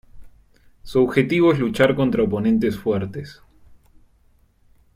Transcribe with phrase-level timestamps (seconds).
[0.81, 3.39] Su objetivo es luchar contra oponentes fuertes.